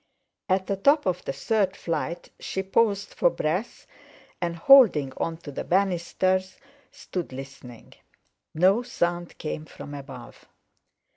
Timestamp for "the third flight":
1.25-2.31